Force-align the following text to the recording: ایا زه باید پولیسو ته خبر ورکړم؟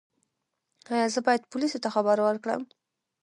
ایا 0.93 1.07
زه 1.13 1.19
باید 1.25 1.47
پولیسو 1.51 1.79
ته 1.83 1.89
خبر 1.95 2.17
ورکړم؟ 2.23 2.61